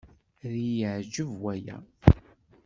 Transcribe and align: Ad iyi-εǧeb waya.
Ad 0.45 0.53
iyi-εǧeb 0.63 1.31
waya. 1.41 1.77